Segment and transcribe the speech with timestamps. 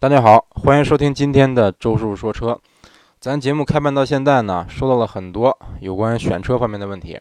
[0.00, 2.60] 大家好，欢迎收听今天的周师傅说车。
[3.20, 7.18] 咱节目开办到现在呢，收到了很多有关选车方面的问题。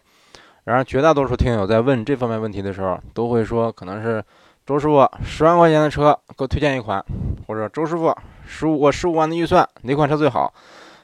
[0.66, 4.22] 然而，绝大多数听友在问这方面问题的时候，都会说可能是
[4.66, 7.02] 周师傅十万块钱的车给我推荐一款，
[7.48, 8.14] 或者周师傅
[8.46, 10.52] 十五我十五万的预算哪款车最好？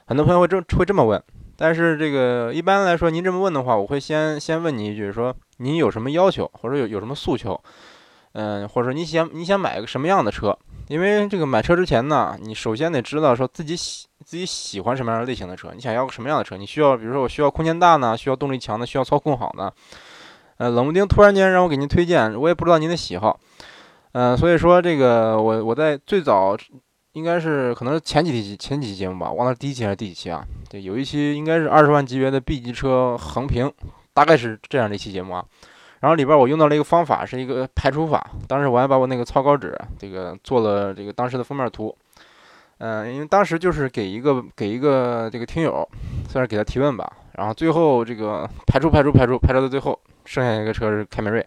[0.06, 1.22] 很多朋友会这会这么问。
[1.56, 7.62] 但是这个一般来说，您这么问的话，我会先先问你一句，说您有什么要求，或者有有什么诉求？
[8.34, 10.58] 嗯，或者说你想你想买个什么样的车？
[10.90, 16.58] 因为这个买车之前呢，你首先得知道说自己喜自己喜欢什么样的类型的车，你想要个什么样的车？
[16.58, 19.72] 你需要，比如说我需要空间大呢，需要动力强的，需要操控好的。
[20.58, 23.40] 呃，冷不丁突然间让我给您推荐，我也不知道您的喜好。
[24.14, 26.58] 嗯，所以说这个我我在最早
[27.12, 30.44] 应该是可能是前几期前几期节目吧，忘了第一期还是第几期啊？
[30.70, 33.72] 对，有一期应该是二十万级别的 B 级车横屏，
[34.12, 35.46] 大概是这样的一期节目啊。
[36.02, 38.30] 然后里边我用到了一个方法，是一个排除法。
[38.48, 41.96] 当时我还把我那个草稿纸这个做了这个当时的封面图。
[42.80, 45.86] 嗯，因为当时就是给一个给一个这个听友，
[46.30, 47.12] 算是给他提问吧。
[47.34, 51.46] 然后最后这个排除排除排除排除到最后，剩下一个车是凯美瑞。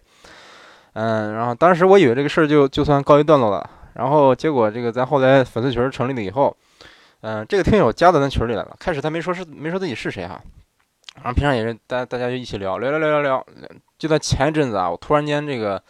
[0.93, 3.67] 嗯，然后当时我以为这个事儿就就算告一段落了。
[3.95, 6.55] 然后结果这个咱后来粉丝群成立了以后，
[7.21, 8.75] 嗯，这个听友加到咱群里来了。
[8.79, 10.39] 开始他没说是没说自己是谁哈。
[11.15, 13.45] 然后平常也是大大家就一起聊聊聊聊聊聊。
[13.97, 15.81] 就在前一阵子啊，我突然间这个，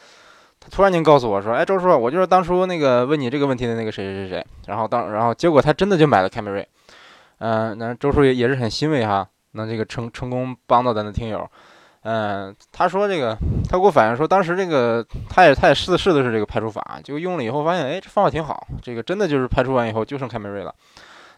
[0.60, 6.68] 他突然间告诉我说：“哎，周叔，我就是当初那个问你这个问题的那个谁谁谁谁。”然后当然后结果他真的就买了凯美瑞。
[7.40, 11.50] 嗯，那周叔也也是很欣慰哈，能这个成成功帮到咱的听友。
[12.04, 13.36] 嗯，他说这个
[13.68, 20.76] 他给我反映说，当时这个他也他也试试的是这个排除法，就用了以后发现，哎，这方法挺好，这个真的就是排除完以后就剩凯美瑞了。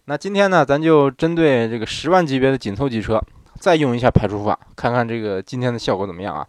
[0.05, 3.21] 那今天呢，咱就针对这个十万级别的紧凑级车。
[3.59, 6.47] 再用一下排除法，看看这个今天的效果怎么样啊？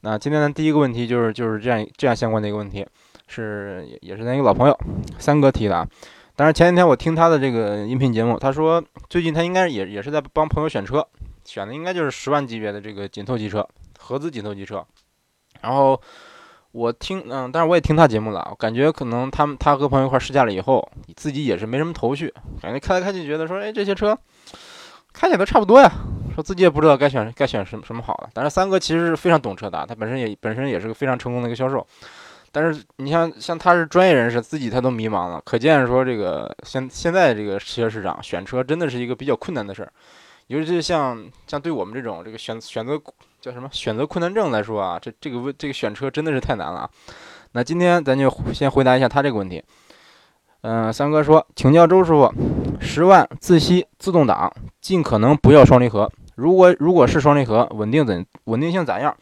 [0.00, 2.86] 那今天的第一个问题就是就是这样这样相关的一个问题，
[3.26, 4.78] 是也是咱一个老朋友
[5.18, 5.88] 三哥提的啊。
[6.36, 11.06] 但是前几天我听他的这个音频节目，他说最近他应该也也是在帮朋友选车，
[11.44, 13.66] 选的应该就是十万级别的这个紧凑级车，
[13.98, 14.84] 合资紧凑级车。
[15.62, 15.98] 然后
[16.72, 20.86] 我听嗯，但是我也听他节目了，感觉可能他们他和朋友一块试驾了以后，
[21.16, 24.18] 自己也是没什么头绪，感觉开来开去觉得说，哎，这些车
[25.12, 25.90] 开起来都差不多呀。
[26.34, 31.86] 说自己也不知道该选该选什么什么好的，但是三哥其实是非常懂车的，他本身也本身也是个非常成功的一个销售。
[32.50, 39.92] 但是你像像他是专业人士，自己他都迷茫了，可见说这个现现在这个汽车市场选车真的是一个比较困难的事儿，
[40.46, 43.00] 尤其是像像对我们这种这个选选择
[43.40, 46.88] 叫什么选择困难症来说啊，这这个问这个选车真的是太难了。
[47.52, 49.62] 那今天咱就先回答一下他这个问题。
[50.62, 52.32] 嗯，三哥说，请教周师傅，
[52.80, 54.50] 十万自吸自动挡，
[54.80, 56.10] 尽可能不要双离合。
[56.34, 59.16] 如果如果是双离合，稳定怎稳定性咋样？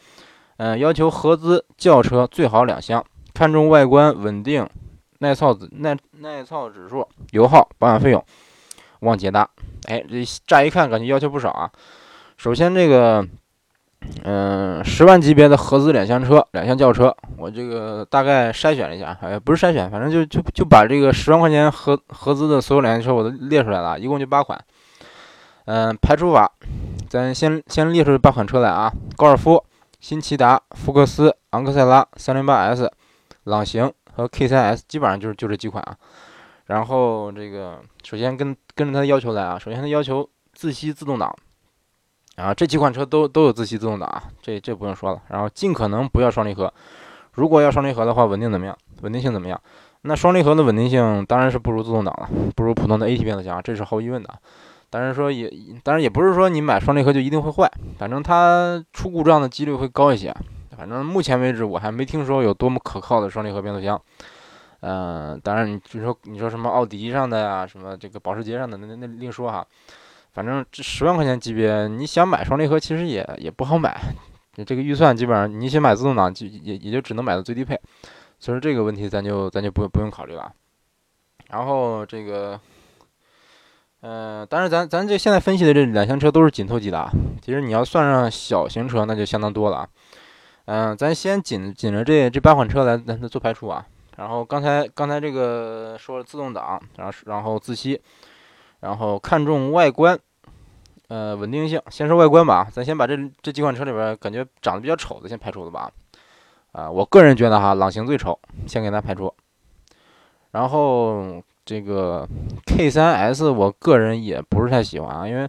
[0.58, 4.68] 嗯，要求合资轿车最好两厢，看重外观稳定、
[5.18, 8.24] 耐操指耐耐操指数、油耗、保养费用，
[9.00, 9.48] 望解答。
[9.88, 11.70] 哎，这乍一看感觉要求不少啊。
[12.36, 13.26] 首先这个，
[14.22, 24.62] 嗯，十万级别的合资两厢车、两厢轿车，我这个大概筛选了一下，哎，不是筛选，反正就就就把这个十万块钱合合资的所有两厢车我都列出来了，一共就八款。
[25.64, 26.52] 嗯，排除法。
[27.12, 29.62] 咱先先列出八款车来啊：高尔夫、
[30.00, 32.90] 新骐达、福克斯、昂克赛拉、三零八 S、
[33.44, 35.94] 朗行和 K 三 S，基本上就是就这几款啊。
[36.68, 41.30] 然后这个首先跟跟着它的要求来啊，首先它要求自吸自动挡
[42.36, 45.20] 啊，这几款车都都有自吸自动挡啊，这这不用说了。
[45.28, 46.72] 然后尽可能不要双离合，
[47.34, 48.74] 如果要双离合的话，稳定怎么样？
[49.02, 49.60] 稳定性怎么样？
[50.00, 54.32] 那双离合的稳定性当然是不如自动挡了，不如普通的 AT 变速箱，这是毫无疑问的。
[54.94, 55.50] 但是说也，
[55.82, 57.66] 当然也不是说你买双离合就一定会坏，
[57.96, 60.30] 反正它出故障的几率会高一些。
[60.76, 63.98] 反正目前为止我还没听说有多么可靠的双离合变速箱。
[64.80, 69.66] 嗯，当然你比如说你说什么奥迪上的呀，什么这个保时捷上的那那那另说哈。
[70.32, 73.98] 反正这十万块钱级别，你想买双离合其实也也不好买。
[74.56, 77.80] 你这个预算基本上你想买自动挡就也也就只能买到最低配，
[78.38, 80.52] 所以说这个问题咱就咱就不不用考虑了。
[81.48, 82.60] 然后这个。
[84.04, 87.08] 嗯，但是咱咱这现在分析的这两厢车都是紧凑级的啊。
[87.40, 89.88] 其实你要算上小型车，那就相当多了啊。
[90.64, 93.86] 嗯，咱先紧紧着这这八款车来来做排除啊。
[94.16, 98.00] 然后刚才刚才这个说了自动挡，然后然后自吸，
[98.80, 100.18] 然后看重外观，
[101.06, 101.80] 呃，稳定性。
[101.88, 105.88] 先说外观吧，咱先把这这几款车里边感觉长得比较丑的先排除了吧。
[106.72, 109.32] 啊，我个人觉得哈，朗行最丑，先给它排除。
[110.50, 111.40] 然后。
[111.64, 112.28] 这个
[112.66, 115.48] K 三 S，我个人也不是太喜欢啊，因为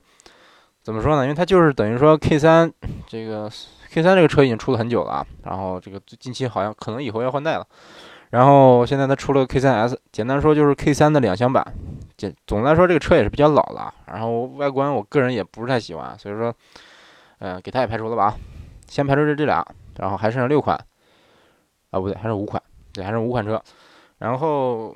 [0.81, 1.23] 怎么说呢？
[1.23, 2.71] 因为它就是等于说 K 三
[3.07, 3.49] 这个
[3.89, 7.67] K 三这个车已经出了很久了，然后这个近期好像可能以后要换代了，
[8.31, 11.65] 然后现在它出了 K3S，简单说就是 K3 的两厢版。
[12.15, 16.53] 简总的来说，这个车也是比较老了，然后外观我个人也不是太喜欢，所以说，
[17.39, 18.35] 嗯，给它也排除了吧。
[18.87, 19.65] 先排除这这俩，
[19.97, 20.77] 然后还剩下六款，
[21.89, 22.61] 啊不对，还是五款，
[22.93, 23.61] 对，还是五款车。
[24.19, 24.95] 然后，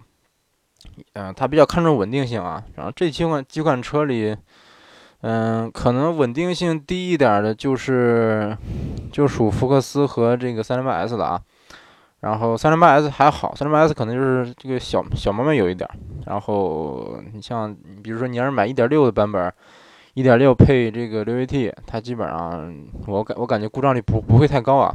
[1.13, 2.63] 嗯，它比较看重稳定性啊。
[2.75, 4.35] 然后这几款几款车里，
[5.21, 8.55] 嗯，可能稳定性低一点的就是
[9.11, 11.41] 就属福克斯和这个三零八 S 了啊。
[12.21, 15.88] 然后三零八 S 还好，三零八 S 可能就是这个小小毛病有一点。
[16.25, 19.53] 然后你像，比如说你要是买一点六的版本，
[20.15, 24.94] 一点六配这个六 AT，它基本上我感我感觉故障率不不会太高啊。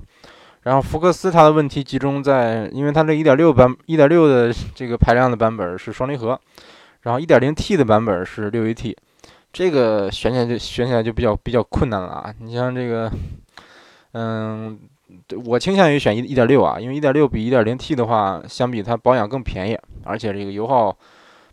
[0.62, 6.38] 然后福克斯它的问题集中在，因为它这一点六版一点六的这个排量的版本是双离合，
[7.02, 8.96] 然后一点零 T 的版本是六 AT，
[9.52, 12.34] 这个选起来就选起来就比较比较困难了啊。
[12.38, 13.10] 你像这个，
[14.12, 14.78] 嗯。
[15.44, 20.96] 我倾向于选一一点六啊，因为一点六比一点零 T 的话，相比它保养更便宜，而且这个油耗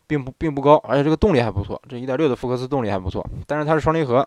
[0.08, 1.80] 并不并不高，而且这个动力还不错。
[1.90, 4.26] 这一点六的福克斯动力还不错，但是它是双离合，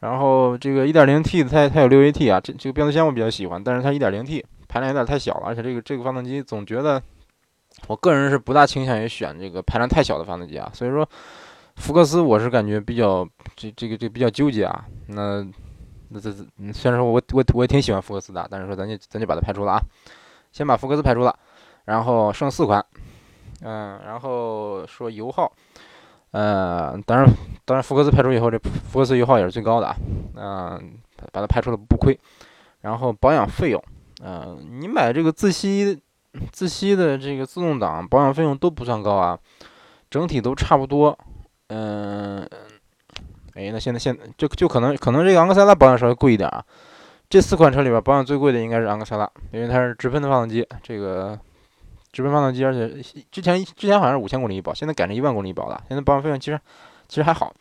[0.00, 7.02] 然后这个一点零 T 它它有六 AT 啊，这这个变速箱我比较喜欢，但是它一点零 T 排量有点太小了，而且这个这个发动机总觉得，
[7.86, 11.08] 我个人是不大倾向于选这个排量太小的发动机啊，所以说
[11.76, 15.46] 福克斯我是感觉比较这这个这比较纠结啊，那。
[16.08, 19.82] 那这这，虽然说我我我也挺喜欢福克斯的，但是说咱就咱就把它排除了啊，
[20.52, 21.36] 先把福克斯排除了，
[21.84, 22.86] 然后剩四款，
[23.62, 25.52] 嗯，然后说油耗，
[26.36, 27.26] 呃，当然
[27.64, 29.96] 当然福克斯排除以后，这福克斯油耗也是最高的啊，
[30.34, 30.98] 嗯，
[31.32, 32.18] 把它排除了不亏，
[32.82, 33.82] 然后保养费用，
[34.22, 35.98] 嗯，你买这个自吸
[36.52, 39.38] 自吸的这个自动挡保养费用都不算高啊，
[40.10, 41.18] 整体都差不多，
[41.68, 42.46] 嗯。
[43.54, 46.62] 哎，那现在现就就可能可能这个昂克赛拉保养稍微贵一点啊。
[47.30, 51.38] 这四款车里边保养最贵的应该是昂克赛拉，因为它是直喷的发动机，这个
[52.16, 52.88] 直喷发动机，而且
[53.30, 55.84] 之前之前好像是五千公里一保，现在改成一万公里一保了。
[55.86, 56.58] 现在保养费用其实
[57.08, 57.52] 其实还好。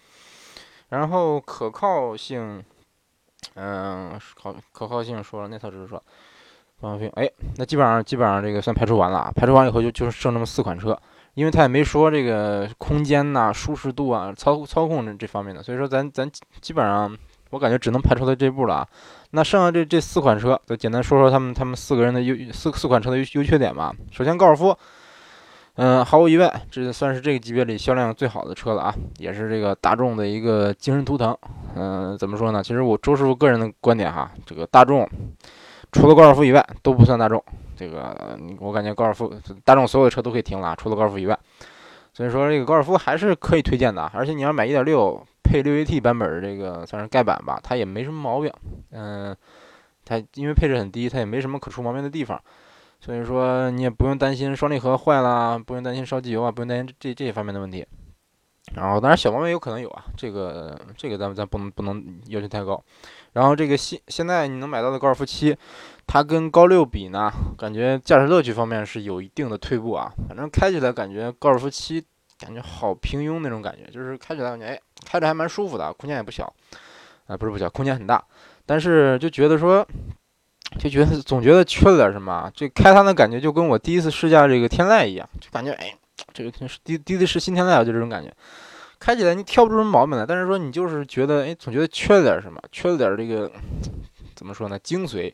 [0.88, 2.64] 然后可靠性，
[3.56, 6.02] 嗯，可可靠性说了，那套只是说
[6.80, 7.14] 保养费用。
[7.16, 9.30] 哎，那基本上基本上这个算排除完了。
[9.36, 10.98] 排除完以后就就剩那么四款车。
[11.34, 16.32] 因为他也没说这个空间呐、舒适度啊、操操控这这方面的，所以说咱咱
[16.62, 17.14] 基本上
[17.50, 18.88] 我感觉只能排除到这步了。
[19.36, 23.94] 那剩下这这四款车，就简单说说他们他们四个人的优四四款车的优优缺点吧。
[24.10, 24.76] 首先，高尔夫，
[25.76, 31.38] 嗯，毫无疑问，这算是这个级别里销量最好的车了啊，也是这个大众的一个精神图腾。
[31.76, 32.64] 嗯，怎么说呢？
[32.64, 35.06] 其实我周师傅个人的观点哈，这个大众
[35.92, 37.44] 除了高尔夫以外都不算大众。
[37.76, 39.30] 这个我感觉高尔夫
[39.66, 41.38] 大众所有的车都可以停了，除了高尔夫以外，
[42.14, 44.10] 所以说这个高尔夫还是可以推荐的。
[44.14, 45.20] 而且你要买1.6
[45.56, 48.52] 配六 AT 版本的这个算是盖板吧，它也没什么毛病。
[48.92, 49.34] 嗯，
[50.04, 52.38] 它因为配置很低，它也没什么可出毛病的地方，
[53.00, 57.88] 所以说你也不用担心双离合坏了，不用担心烧机油啊，不用担心这这些方面的问题。
[58.76, 62.84] 然后当然小毛病有可能有啊，这个这个咱们咱不能不能要求太高。
[63.34, 65.56] 然后这个现现在你能买到的高尔夫七。
[66.08, 70.14] 它跟高六比呢，感觉驾驶乐趣方面是有一定的退步啊。
[70.28, 72.04] 反正开起来感觉高尔夫七
[72.40, 76.54] 感觉好平庸那种感觉，就是开起来感觉哎，开着还蛮舒服的，空间也不小，
[77.28, 78.24] 啊不是不小，空间很大，
[78.66, 79.88] 但是就觉得说，
[80.78, 82.52] 就觉得总觉得缺了点什么。
[82.54, 85.96] 这开它的感觉就跟我第一次试驾这个天籁一样，就感觉哎，
[86.34, 88.34] 这个是第第一次试新天籁啊就这种感觉，
[89.00, 93.52] 开起来你挑不出什么毛病来，但是说你就是觉得哎，总觉得缺了点什么，缺了点这个
[94.36, 95.34] 怎么说呢，精髓。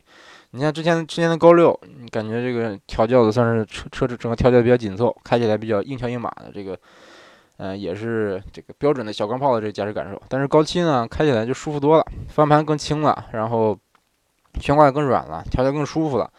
[0.54, 6.78] 你像之前之前的高六，你感觉这个调教的算是车车整个调教比较紧凑，开起来比较硬桥硬马的这个，
[7.56, 10.22] 呃，也是这个标准的小钢炮的这个驾驶感受。
[10.28, 13.78] 但是高七呢，开起来就舒服多了，方向盘更轻了，然后
[14.60, 16.30] 悬挂也更软了，调教更舒服了。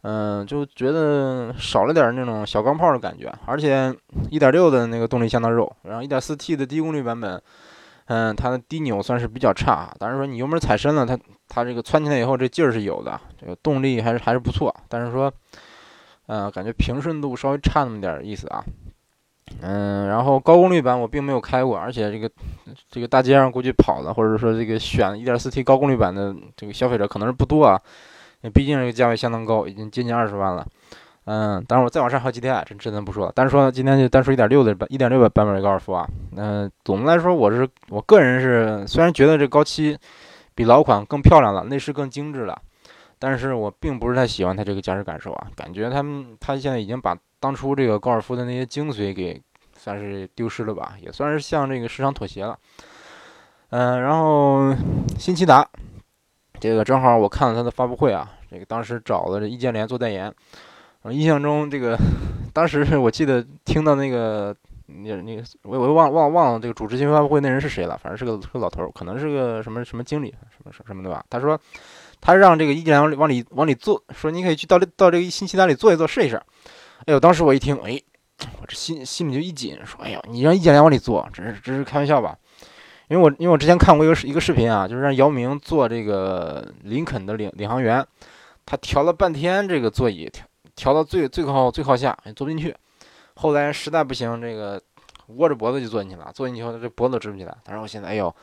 [0.00, 3.32] 嗯，就觉得少了点那种小钢炮的感觉。
[3.46, 3.94] 而且
[4.28, 7.40] 一点六的那个动力相当肉，然后一点四 T 的低功率版本。
[8.06, 11.18] 嗯，它的低扭算是比较差，但是说你油门踩深了，它
[11.48, 14.74] 它这个窜起来以后这劲儿是有的，这个动力还是还是不错。
[14.88, 15.32] 但是说，
[16.26, 18.64] 嗯，感觉平顺度稍微差那么点意思啊。
[19.60, 22.30] 嗯，然后高功率版我并没有开过，而且这个
[22.90, 27.80] 这个大街上估计跑的，或者说这个选 1.4T 高功率版的这个消费者可能是不多啊，
[28.54, 30.66] 毕竟这个价位相当高，已经接近二十万了。
[31.24, 33.32] 嗯，当然我再往上还有 GTI，这这咱不说了。
[33.32, 36.04] 单说今天就单说一点六的版，一点六的版本的高尔夫啊。
[36.36, 39.96] 嗯，总的来说，我是我个人是虽然觉得这高七
[40.56, 42.60] 比老款更漂亮了，内饰更精致了，
[43.20, 45.46] 但是我并不是太喜欢它这个驾驶感受啊。
[45.54, 49.40] 感觉他们他现在已经把当初这个高尔夫的那些精髓给
[49.76, 52.58] 算是丢失了吧，也算是向这个市场妥协了。
[53.70, 54.74] 嗯，然后
[55.20, 55.64] 新骐达
[56.58, 60.34] 这个正好我看了它的发布会啊，这个当时找了易建联做代言。
[61.02, 61.98] 我印象中这个
[62.52, 64.54] 当时 我记得听到那个
[64.86, 71.24] 那那个我我忘忘忘了这个主持新闻发布会那人是谁了，反正是个是个老头，可能是个什么什么经理什么什么的吧。
[71.28, 71.58] 他说
[72.20, 76.36] 他让这个易建联往里往里坐，说你可以去到到这个新奇达里坐一坐试一试。
[77.06, 78.00] 哎呦，当时我一听，哎，
[78.60, 82.36] 我这心心里就一紧，说哎呦，你让易建联往里坐，这是这是开玩笑吧？
[83.08, 88.06] 因为我因为我之前看过一个一个视频啊，就是让姚明坐这个林肯的领领航员，
[88.64, 92.74] 他调了半天这个座椅，调调到最最靠最靠下，坐不进去。
[93.34, 94.80] 后来实在不行，这个
[95.28, 97.56] 窝着脖子就坐进去了，坐进去以后这脖子直不起来。
[97.64, 98.34] 他说我现在哎呦，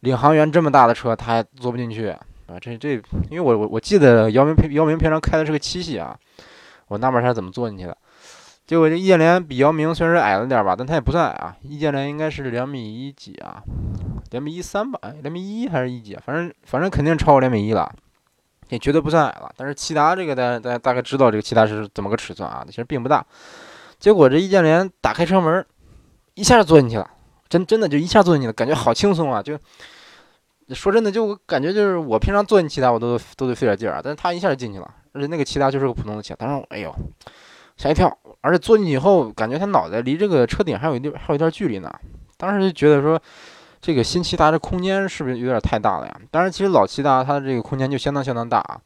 [0.00, 2.20] 领航员这么大的车他还坐不进去啊？
[2.60, 2.94] 这这，
[3.30, 6.16] 因为我我我记得姚明平姚明平常开的是个七系啊，
[6.88, 7.96] 我纳闷他怎么坐进去的。
[8.66, 11.56] 结果这易建联比姚明虽然是矮了点吧，但他也不算矮啊。
[11.62, 13.62] 易建联应该是两米一几啊，
[14.30, 15.00] 两米一三吧？
[15.22, 16.16] 两米一还是一几？
[16.24, 17.92] 反正反正肯定超过两米一了，
[18.68, 19.50] 也绝对不算矮了。
[19.56, 22.64] 但是骐达这个大家大家大概知道这个骐达是怎么个尺寸啊？
[22.66, 23.24] 其实并不大。
[23.98, 25.64] 结果这易建联打开车门，
[26.34, 27.10] 一下就坐进去了，
[27.48, 29.42] 真真的就一下坐进去了，感觉好轻松啊！
[29.42, 29.58] 就
[30.70, 36.34] 说真的，就感觉就是我平常坐进骐达我都都得费点劲儿啊，但是他一下就进去了，而且那个骐达就是个普通的车。
[36.36, 36.94] 当时哎呦，
[37.76, 38.16] 吓一跳。
[38.42, 41.92] 而且坐进去以后，感觉他脑袋离这个车顶还有一点还有一段距离呢。
[42.36, 43.20] 当时就觉得说，
[43.86, 46.20] 这个新骐达这空间是不是有点太大了呀？
[46.32, 48.80] 当然，其实老骐达它的这个空间就相当相当大啊。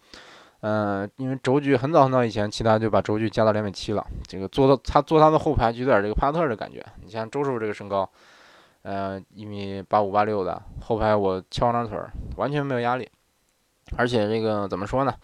[0.61, 4.07] 嗯，因为轴距很早很早以前，骐达就把轴距加到两米七了。
[4.27, 6.85] 这个坐到他坐他的后排，就有点这个帕萨特的感觉。
[7.03, 8.07] 你像周师傅这个身高，
[8.83, 13.09] 呃，一米八五八六的，后排我翘二郎腿儿，完全没有压力。
[13.97, 15.15] 而且这个怎么说呢？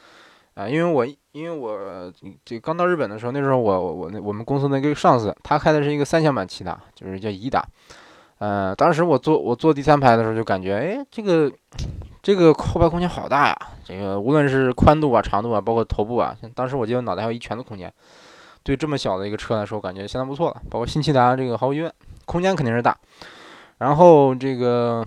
[0.54, 2.10] 啊，因为我因为我
[2.46, 7.62] 这刚到日本的时候，那时候我我我们公司那个上司，他开的是一个三厢版骐达，就是叫颐达。
[8.38, 11.50] 呃，当时我坐我坐第三排的时候，就感觉，哎，这个
[12.22, 13.58] 这个后排空间好大呀！
[13.84, 17.92] 这个无论是宽度啊、长度啊，包括头部啊，当时我记得脑袋还有一拳的空间，
[18.62, 20.60] 对这么小的一个车来说，感觉相当不错了。
[20.70, 21.92] 包括新骐达这个毫无疑问，
[22.24, 22.96] 空间肯定是大。
[23.78, 25.04] 然后这个。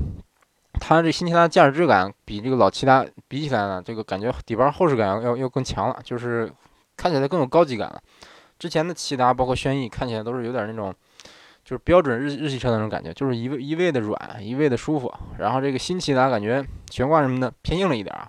[0.82, 6.50] 它这新骐达驾驶质感比这个老骐达比起来呢，这个感觉底盘厚实感要要更强了，就是
[6.96, 8.00] 看起来更有高级感了。
[8.58, 10.94] 之前的骐达包括轩逸看起来都是有点那种，
[11.70, 15.14] 就是标准日日系车那种感觉，就是一味一味的软，一味的舒服。
[15.38, 18.28] 然后这个新骐达感觉悬挂什么的偏硬了一点啊，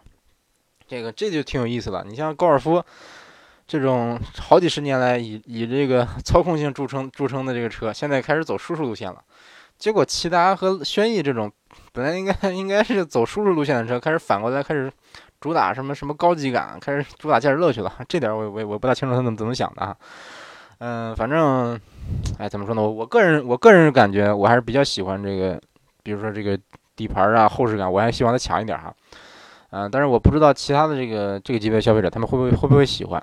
[0.87, 2.05] 这个这就挺有意思了。
[2.07, 2.85] 你像高尔夫
[3.67, 9.25] 这种好几十年来以以这个 操控性著称著称的这个车，现在开始走舒适路线了。
[9.79, 11.51] 结果骐达和轩逸这种。
[11.93, 14.93] 本来应该应该是走舒适路线的车，开始反过来开始
[15.41, 17.93] 主打什么什么高级感，开始主打驾驶乐趣了。
[18.09, 19.97] 这点我我我不大清楚他怎么怎么想的啊。
[20.79, 21.81] 嗯，反正，
[22.39, 22.81] 哎，怎么说呢？
[22.81, 25.61] 我我个人我个人感觉我还是比较喜欢这个，
[26.03, 26.59] 比如说这个
[26.97, 28.95] 底盘啊厚实感，我还希望它强一点哈。
[29.71, 33.23] 嗯，但是我不知道其他的这个这个级别消费者他们会不会会不会喜欢。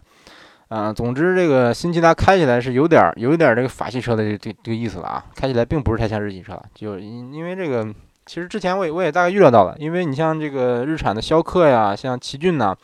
[0.69, 7.87] 嗯，总之这个新骐达开起来是有点有一点这个法系车的这这个意思了啊，开起来并不是太像日系车了，就因因为这个。
[8.29, 12.75] 其实之前我也我也大概预料到了，因为你像这个日产的逍客呀，像奇骏呐，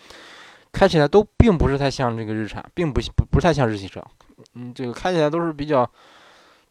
[0.72, 4.02] 开起来都并不是太像这个日产，并不不不太像日系车，
[4.56, 5.90] 嗯，这个开起来都是比较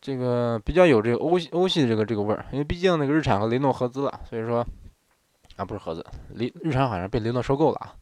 [0.01, 4.67] 这个比较有这个欧欧系的这个这个味儿，因为毕竟那个日产和雷诺合资了，所以说
[5.57, 7.95] 啊不是合资，雷日产好像被雷诺收购了啊，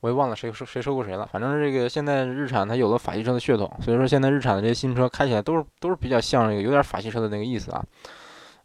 [0.00, 7.84] 我也忘了谁收谁收购谁了，反正这个现在日产它有了法系车的血统，所以说现在日产的这些新车开起来都是都是比较像这个有点法系车的那个意思啊，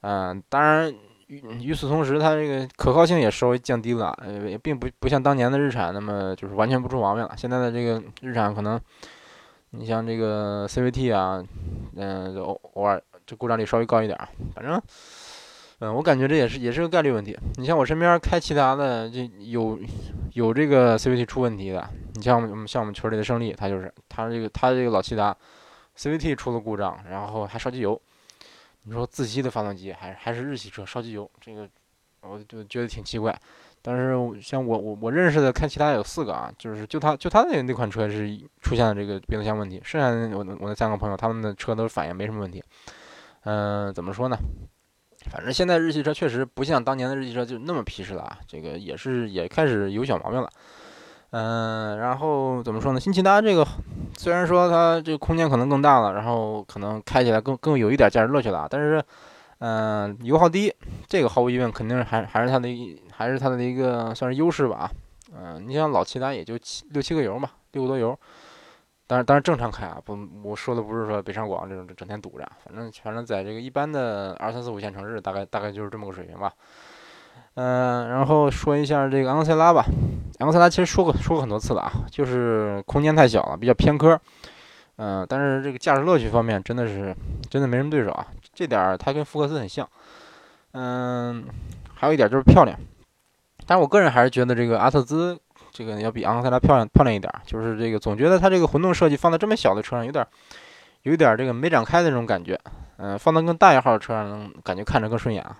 [0.01, 0.93] 嗯，当然。
[1.27, 7.33] 与与此同时，它这个可靠性也稍微降低了，呃，也并不不像当年的日产那么就是完全不出毛病了。
[7.35, 8.79] 现在的这个日产可能，
[9.77, 11.43] 你像这个 CVT 啊，
[11.95, 14.17] 嗯，偶偶尔这故障率稍微高一点。
[14.53, 14.81] 反正，
[15.79, 17.37] 嗯，我感觉这也是也是个概率问题。
[17.55, 19.77] 你像我身边开骐达的，就有
[20.33, 21.89] 有这个 CVT 出问题的。
[22.13, 25.35] 你像我们像我们群里的胜利，他就是他这个他这个老骐达
[25.97, 27.99] CVT 出了故障，然后还烧机油。
[28.83, 31.67] 你说自吸的发动机还还是日系车烧机油，这个
[32.21, 33.35] 我就觉得挺奇怪。
[33.85, 42.63] 但是像我我我认识的开其他有四个啊，就是就他就他那那款车是出现了这个变速箱问题，剩下的我我那三个朋友他们的车都反应没什么问题。
[43.43, 44.35] 嗯，怎么说呢？
[45.29, 50.49] 反正现在日系车确实不像当年的日系车就那么皮实了啊，这个也是也开始有小毛病了。
[51.31, 52.99] 嗯，然后怎么说呢？
[52.99, 53.67] 新骐达这个
[54.17, 59.03] 虽然说它这个空间可能更大了，然后可能开起来更更有一点驾驶乐趣了，但是，
[59.59, 60.73] 嗯，油耗低，
[61.07, 64.91] 这个毫无疑问肯定是还还是它的一还是它的一个算是优势吧。
[65.33, 68.17] 嗯，你像老骐达也就七六七个油嘛，六个多油，
[69.07, 76.53] 但是当然正常开啊，不，我说的不是说北上广这种整天堵着，反正反正在这个一般的二三四五线城市，大概大概就是这么个水平吧。
[77.55, 79.85] 嗯，然后说一下这个昂克赛拉吧。
[80.39, 84.19] 昂克赛拉其实说过说过很多次了啊，就是空间太小了，比较偏科。
[84.97, 87.15] 嗯，但是这个驾驶乐趣方面真的是
[87.49, 89.87] 真的没什么对手啊，这点儿它跟福克斯很像。
[90.71, 91.45] 嗯，
[91.93, 92.77] 还有一点就是漂亮。
[93.65, 95.37] 但是我个人还是觉得这个阿特兹
[95.71, 100.25] 这个要比昂克赛拉漂亮漂亮一点，就是这个总觉得它这个混动设计放在这么小的车上有点
[101.03, 102.59] 有一点这个没展开的那种感觉。
[102.97, 105.57] 嗯，放到更大一号的车上能，感觉看着更顺眼啊。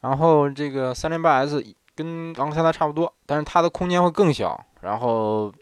[0.00, 1.62] 然后这个三零八 S
[1.94, 5.52] 跟昂克赛拉差不多，但是它的空间会更小，然后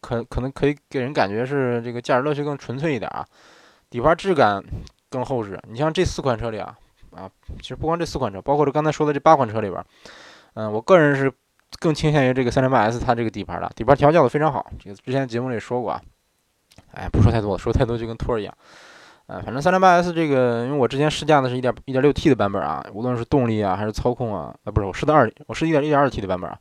[0.00, 3.24] 可可能可以给人感觉是这个驾驶乐趣更纯粹一点啊，
[3.88, 4.62] 底盘质感
[5.08, 5.60] 更厚实。
[5.68, 6.76] 你像这四款车里啊，
[7.12, 7.30] 啊，
[7.60, 9.84] 其实不光这四款车，包括这刚才说的这八款车里边，
[10.54, 11.32] 嗯，我个人是
[11.78, 14.70] 更倾向于这个三零八 S 它这个底盘的，底盘调教的非常好。
[14.78, 16.02] 这个之前节目里说过啊，
[16.92, 18.54] 哎，不说太多了，说太多就跟托儿一样。
[19.26, 26.58] 啊，反正三零八 S 这个，因为我之前试驾的是一点一点六 T 的版本啊，无论是动力啊还是操控啊，啊不是我试的二，我试一点一点二 T 的版本啊，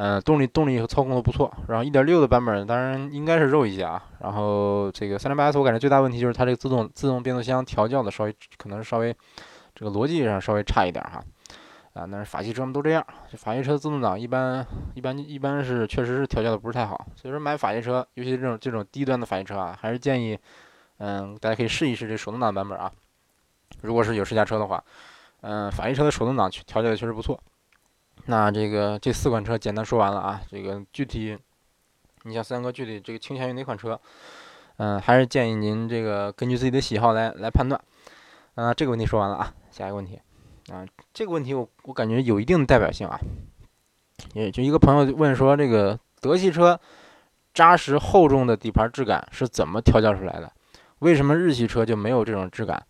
[0.00, 1.52] 嗯，动力动力和操控都不错。
[1.66, 4.00] 然后一点六的版本当然应该是肉一些啊。
[4.20, 9.12] 然后这个三零八 S 我感觉最大问题就是它这个自动自动变速箱调教的稍微可能稍微
[9.74, 11.20] 这个逻辑上稍微差一点哈。
[11.94, 13.04] 啊，但是法系车们都这样，
[13.36, 14.64] 法系车自动挡一般
[14.94, 17.06] 一般一般是确实是调教的不是太好。
[17.16, 20.38] 所以说买法系车，尤其这种这种低端的法系车啊，还是建议。
[20.98, 22.90] 嗯，大家可以试一试这手动挡版本啊。
[23.82, 24.82] 如果是有试驾车的话，
[25.40, 27.40] 嗯，法系车的手动挡调教的确实不错。
[28.28, 30.40] 那这个这四款车简单说完了啊。
[30.50, 31.36] 这个具体，
[32.24, 33.98] 你像三哥具体这个倾向于哪款车？
[34.76, 37.80] 嗯，还是建议您这个根据自己的喜好来来判断。
[38.54, 40.20] 啊，这个问题说完了啊，下一个问题
[40.70, 43.18] 啊，这个问题我我感觉有一定的代表性啊。
[44.34, 46.78] 也就一个朋友问说，这个德系车
[47.54, 50.52] 扎实厚重的底盘质感是怎么调教出来的？
[50.98, 52.84] 为什么日系车就没有这种质感？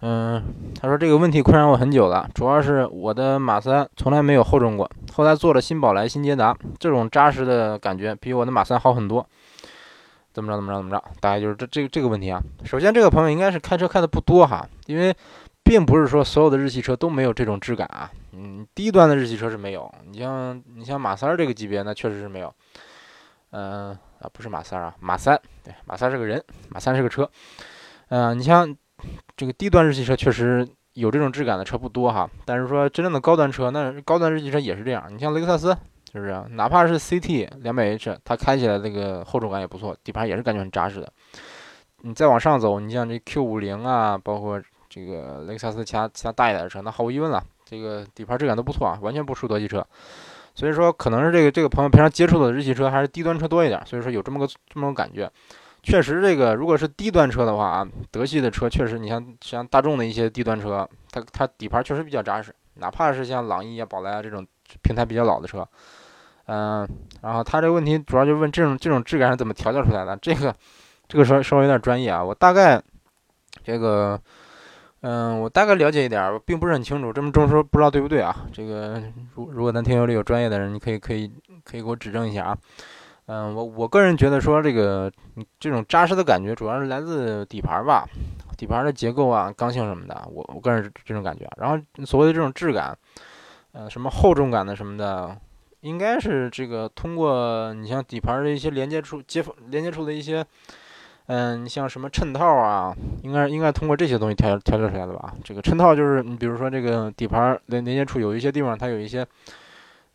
[0.00, 0.42] 嗯，
[0.80, 9.26] 他说这个问题困扰我很久了，主要是我的马三从来没有厚重过，后来做了新宝来、新捷达，这种扎实的感觉比我的马三好很多。
[10.32, 10.56] 怎么着？
[10.56, 10.78] 怎么着？
[10.78, 11.02] 怎么着？
[11.20, 12.42] 大概就是这这这个问题啊。
[12.64, 15.16] 首先，这个朋友应该是开车开的不多哈，因为
[15.62, 18.10] 并不是说所有的日系车都没有这种质感啊。
[18.32, 22.52] 嗯，低端的日系车是没有，你像你像马三这个级别，那确实是没有。
[23.50, 23.96] 嗯。
[24.18, 27.30] 啊，不是马三啊，马三，对，马三是个人，马三是个车。
[28.08, 28.74] 嗯，你像
[29.36, 32.28] 这个低端日系车，确实有这种质感的车不多哈。
[32.44, 35.06] 但是说真正的高端车，那高端日系车也是这样。
[35.10, 35.76] 你像雷克萨斯
[36.12, 41.12] 是不是，哪怕是 CT 两百 H，它开起来那个厚重感也不错，底盘也是感觉很扎实的。
[42.02, 49.86] 你再往上走，你像这 Q 五零啊，包括这个雷克萨斯其他其他大一点的车，那毫无疑问了，这个底盘质感都不错啊，完全不输德系车。
[50.54, 55.30] 所以说，可能是这个这个朋友平常接触的日系车还是低端车多一点，所以说有这么个这么个感觉。
[55.86, 64.44] 确实，这个如果是低端车的话啊，德系的车确实，你像像大众的一些低端车，它它底盘确实比较扎实，哪怕是像朗逸啊、宝来啊这种
[64.82, 65.66] 平台比较老的车，
[66.46, 66.86] 嗯，
[67.22, 70.16] 然后他这个问题主要就问这种这种质感是怎么调教出来的？
[70.16, 70.52] 这个
[71.06, 72.82] 这个稍稍微有点专业啊，我大概
[73.62, 74.20] 这个。
[75.02, 77.12] 嗯，我大概了解一点，并不是很清楚。
[77.12, 78.34] 这么这么说不知道对不对啊？
[78.52, 79.00] 这个，
[79.34, 81.30] 如如果咱听友里有专业的人，你可以可以
[81.62, 82.58] 可以给我指正一下啊。
[83.26, 85.10] 嗯，我我个人觉得说这个
[85.58, 88.06] 这种扎实的感觉，主要是来自底盘吧，
[88.56, 90.28] 底盘的结构啊、刚性什么的。
[90.32, 91.48] 我我个人是这种感觉。
[91.56, 92.96] 然后所谓的这种质感，
[93.72, 95.36] 呃，什么厚重感的什么的，
[95.80, 100.46] 应该是这个通过你像底盘的一些连接处接连接处的一些。
[101.28, 105.34] 嗯，你像什么衬套啊，应该应该通过这些东西调调教出来的吧？
[105.42, 109.26] 这个衬套就是你比如说这个底盘连连接处有一些地方它有一些，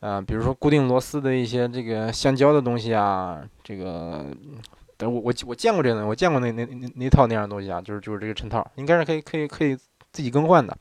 [0.02, 4.26] 呃，比如说固定螺丝的一些这个橡胶的东西啊，这个，
[4.98, 9.76] 等我我我见过这个，我见过那那那套那样的东西啊，就是就是这个衬套，应该是可以可以可以
[10.12, 10.76] 自己更换的。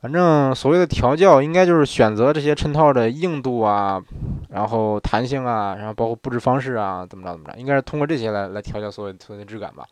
[0.00, 4.02] 反正所谓的调教，应该就是选择这些衬套的硬度啊，
[4.48, 9.86] 然后弹性啊，然后包括布置方式啊，怎么着怎么着，应该是通过这些来来调教所有所有的质感吧。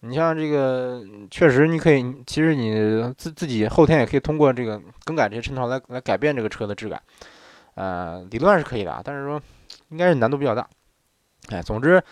[0.00, 7.02] 你像这个，确实你可以，其实你自自己后天也可以通过这个更改这些衬套来来改变这个车的质感。
[7.76, 9.40] 呃，理论上是可以的，但是说
[9.90, 10.66] 应该是难度比较大。
[11.50, 12.02] 哎，总之。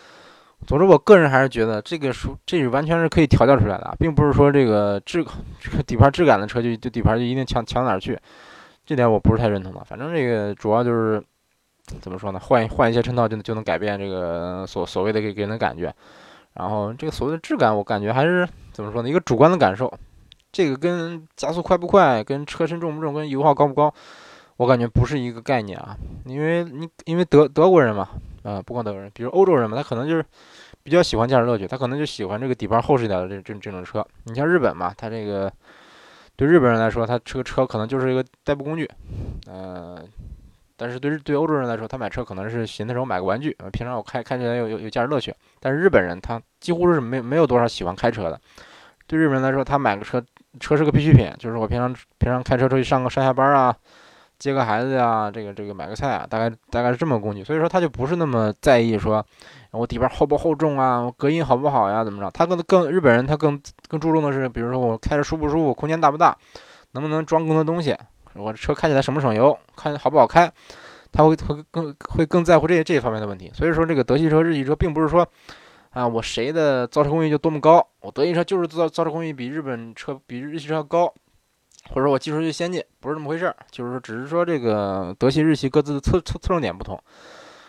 [0.67, 5.23] 总之，我个人还是觉得这个属这是完全是可以调教出来的，并不是说这个质
[5.61, 8.19] 这个底盘质感的车就就底盘就一定强强哪儿去，
[8.87, 9.85] 这点我不是太认同的。
[9.85, 11.23] 反正这个主要就是
[12.01, 15.95] 怎么说呢，换换一些衬套就就能改变这个所所谓的给给人的感觉。
[16.55, 19.93] 然后这个所谓的质感，我感觉还是怎么说呢，一个主观的感受。
[20.51, 23.93] 这个跟加速快不快，跟车身重不重，跟油耗高不高，
[24.57, 25.97] 我感觉不是一个概念啊。
[26.27, 28.09] 因为你因为德德国人嘛。
[28.45, 30.23] 啊，不光德国人，比如欧洲人嘛，他可能就是
[30.83, 34.07] 比较喜欢驾驶乐趣，他可能就喜欢这个底盘厚实一点的这这这种车。
[34.25, 35.51] 你像日本嘛，他这个
[36.37, 38.87] 对日本人来说，他这个车可能就是一个代步工具，
[39.47, 39.97] 嗯，
[40.77, 45.35] 但是对对欧洲人来说，他买车可能是寻思着我买个玩具，平常我开开起来有有有驾驶乐趣。
[45.59, 48.39] 但是日本人他几乎是没没有多少喜欢开车的，
[49.07, 50.23] 对日本人来说，他买个车
[50.61, 53.75] 车是个必需品，就是我平常平常开车出去上个上下班啊。
[54.45, 59.25] 接个孩子呀，这个这个买个菜啊，大概大概是这么个工具，所以说他就不是那么在意说，
[59.71, 62.31] 我底盘厚不厚重啊，我隔音好不好呀，怎么着？
[62.31, 66.37] 他更更日本人他更更注重的是，比如说我开着舒不舒服，空间大不大，
[66.93, 67.97] 能不能装更多东西，
[68.35, 70.53] 我车开起来省不省油，看好不好开，
[71.11, 73.51] 他会会更会更在乎这些这一方面的问题。
[73.55, 75.27] 所以说这个德系车、日系车并不是说
[75.93, 81.11] 啊，我谁的造车工艺就多么高，我德系车就是造造车工艺比日本车比日系车高。
[81.91, 86.99] 或者说我技术就先进，不是这么回事儿，就是说，只是说这个德系、日系各自的侧侧侧重点不同，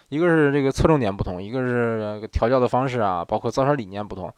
[0.09, 4.33] 一个是这个侧重点不同，一个是调教的方式啊，包括造车理念不同。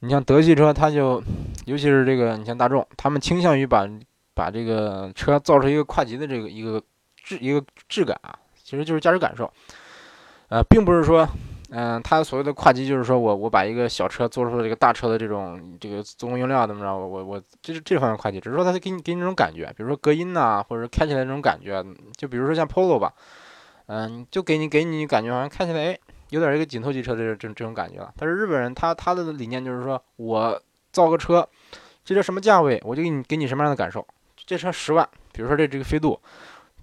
[0.00, 1.22] 你像德系车，它就
[1.64, 3.88] 尤其是这个，你像大众，他们倾向于把
[4.34, 6.82] 把这个车造出一个跨级的这个一个
[7.16, 9.50] 质一个质感啊，其实就是驾驶感受，
[10.48, 11.28] 呃，并不是说。
[11.74, 21.82] 嗯，它所谓的跨级就是说我我把一个小车做出了这个大车的这种这个做工用料怎么着，我我我这是这方面跨级，只是说它给你给你那种感觉，比如说隔音呐，或者开起来那种感觉，
[22.14, 23.10] 就比如说像 Polo 吧，
[23.86, 28.12] 嗯，就给你给你感觉好像开起来哎有点一个紧凑级车的这这种感觉了。
[28.18, 31.48] 但是日本人他他的理念就是说我造个车，
[32.04, 34.06] 这车什么价位我就给你给你什么样的感受，
[34.36, 36.20] 这车十万，比如说这这个飞度。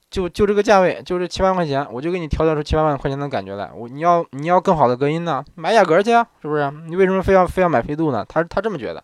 [0.09, 3.69] 就就这个价位，就这七万块钱，我就给你调教出七八万块钱的感觉来。
[3.75, 6.71] 我你要你要更好的隔音呢，买雅阁去啊，是不是？
[6.87, 8.25] 你为什么非要非要买飞度呢？
[8.27, 9.03] 他他这么觉得。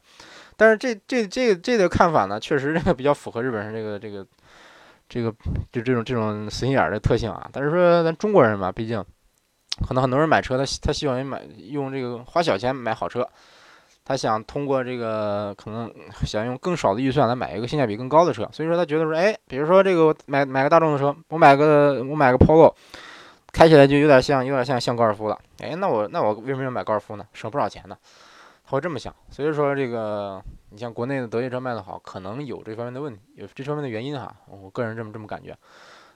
[0.57, 4.25] 但是这这这这个看法呢，确实这个比较符合日本人这个这个
[5.07, 5.31] 这个
[5.71, 7.47] 就这种这种死心眼的特性啊。
[7.51, 9.03] 但是说咱中国人嘛，毕竟
[9.87, 13.27] 可能很多人买车，他他希望于买用这个花小钱买好车。
[14.07, 15.91] 他想通过这个，可能
[16.23, 22.71] 想用更少的预算来买一个性价比更高的车，所以说他觉得说，哎，比如说这个我买买个大众的车，我买个我买个 Polo，
[23.51, 27.25] 开起来就有点像有点像像高尔夫了，哎，那我那我为什么要买高尔夫呢？
[27.33, 27.97] 省不少钱呢，
[28.63, 29.11] 他会这么想。
[29.31, 30.39] 所以说这个，
[30.69, 35.57] 你像国内的德系车卖的好，可能有这方面的问题，有这方面的原因哈，我个人这么这么感觉。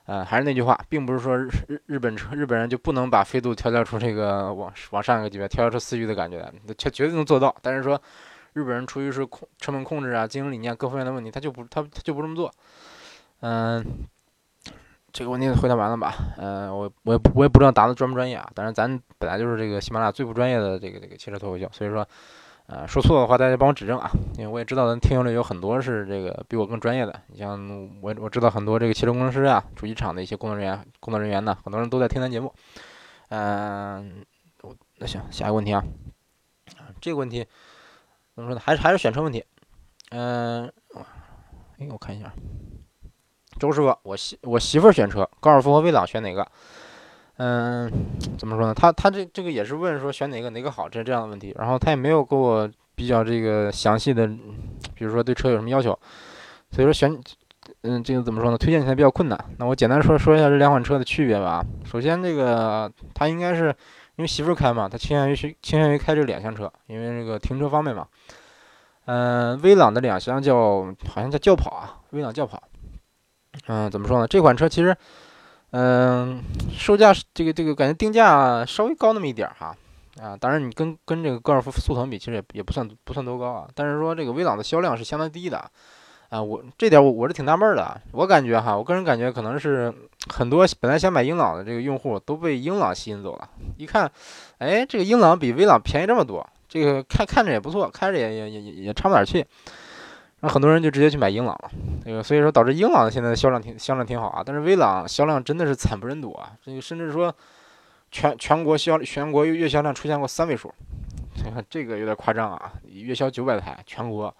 [0.10, 7.56] 呃，还是那句话，并不是说日日本车日本人就不能把飞度调教出这个往往上一个级别，调教出思域的感觉来，绝绝对能做到。
[7.62, 8.02] 但是说
[8.54, 12.52] 日本人出于是控成本控制啊、经营理念各方面的问题，他就不他他就不这么做。
[13.41, 13.86] 嗯，
[15.13, 16.15] 这个问题回答完了吧？
[16.39, 18.50] 嗯，我我也我也不知道答的专不专业啊。
[18.56, 22.04] 但是咱本来就是这个喜马拉雅最不专业的这个这个汽车脱口秀，所以说。
[22.72, 27.20] 呃，说错的话，大家帮我指正啊，因为我也知道咱听友里有很多是这个比我更专业的。
[27.26, 27.60] 你像
[28.00, 32.54] 我，我知道很多这个汽车工程师啊，主机厂的一些工作人员、工作人员呢，很多人都在听咱节目。
[33.30, 34.24] 嗯，
[35.00, 35.84] 那行，下一个问题啊，
[37.02, 37.44] 这个问题
[38.36, 38.62] 怎么说呢？
[38.64, 39.44] 还是还是选车问题。
[40.12, 40.72] 嗯，
[41.80, 42.32] 哎，我看一下，
[43.60, 46.48] 周师傅，我媳我媳妇选车，高尔夫和威朗选哪个？
[47.41, 47.89] 嗯，
[48.38, 48.73] 怎么说呢？
[48.73, 54.28] 他他这这个也是问说选哪个哪个好这这样的问题，然后他也没有给我比较这个详细的，
[54.93, 55.97] 比如说对车有什么要求，
[56.69, 57.17] 所以说选，
[57.84, 58.58] 嗯，这个怎么说呢？
[58.58, 59.39] 推荐起来比较困难。
[59.58, 61.65] 那我简单说说一下这两款车的区别吧。
[61.86, 63.67] 首先，这个他应该是
[64.17, 68.06] 因为媳妇开嘛，他倾向于去倾向于开这两厢车，因为这个停车方便嘛。
[69.06, 72.62] 嗯，威朗的两厢叫好像叫轿跑啊，威朗轿跑。
[73.67, 74.28] 嗯，怎么说呢？
[74.28, 74.93] 这款车其实。
[75.72, 79.76] 嗯，售价这个这个感觉定价稍微高那么一点儿哈，
[80.20, 83.68] 啊，当然你跟跟这个高尔夫速腾比，其实也也不算不算多高啊。
[83.76, 85.64] 但是说这个威朗的销量是相当低的，
[86.30, 88.02] 啊，我这点我我是挺纳闷的。
[88.14, 89.94] 我感觉哈，我个人感觉可能是
[90.34, 93.48] 很多本来想买英朗的这个用户都被英朗吸引走了。
[93.78, 94.12] 一看，
[94.58, 99.46] 哎，这个英朗比威朗便宜这么多，这个看看着也不错，开着也也也也差不哪儿去。
[100.41, 101.71] 那很多人就直接去买英朗了，
[102.06, 107.34] 这个所以说导致英朗现在的销量挺销量挺好啊，但是威朗销量真的是惨不忍睹啊，这个甚至说
[108.10, 110.73] 全全国销全国月销量出现过三位数，
[111.69, 114.34] 这个有点夸张啊，月销九百台全国，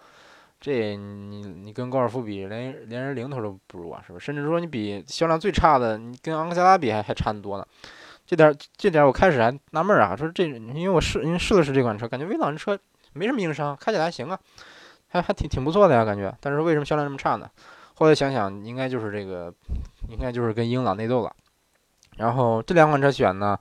[0.62, 4.25] 这你你跟高尔夫比连连人零头都不如啊，是不是？
[4.25, 7.65] 甚至说你比销量最差的你跟昂克赛拉比还还差得多呢，
[8.25, 12.81] 这点这点我开始还纳闷啊，说这因为我试因为试了试这款车，感觉威朗这车
[13.12, 14.39] 没什么硬伤，开起来还行啊。
[15.10, 16.34] 还还挺挺不错的呀，感觉。
[16.39, 17.50] 但是为什么销量这么差呢？
[17.95, 19.54] 后来想想，应该就是这个，
[20.08, 21.32] 应该就是跟英朗内斗了。
[22.17, 23.58] 然后这两款车选呢，